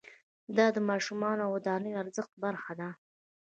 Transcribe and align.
دا 0.57 0.67
د 0.75 0.77
ماشینونو 0.89 1.41
او 1.45 1.51
ودانیو 1.55 1.93
د 1.95 1.99
ارزښت 2.03 2.33
برخه 2.43 2.73
ده 2.79 2.89